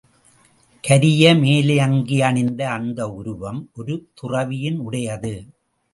[0.83, 5.35] கரிய மேலங்கியணிந்த அந்த உருவம் ஒரு துறவியினுடையது.